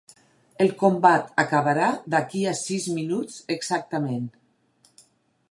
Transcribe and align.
El 0.63 0.71
combat 0.77 1.27
acabarà 1.43 1.89
d'aquí 2.15 2.41
a 2.53 2.55
sis 2.63 2.89
minuts 2.97 3.37
exactament. 3.59 4.27